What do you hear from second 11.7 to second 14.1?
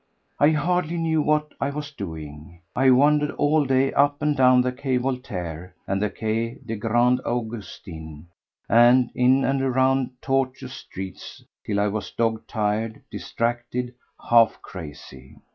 I was dog tired, distracted,